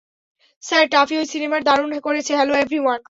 Sir, 0.63 0.85
Taffy 0.87 1.15
ওই 1.17 1.25
সিনেমায় 1.25 1.63
দারুণ 1.63 1.91
করেছে 1.99 2.31
হ্যাঁলো 2.35 2.53
এভ্রিওয়ান। 2.55 2.99